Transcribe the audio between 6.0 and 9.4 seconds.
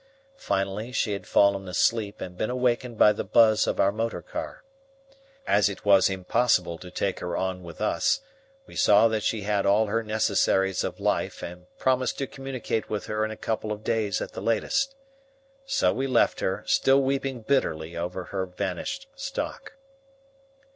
impossible to take her on with us, we saw that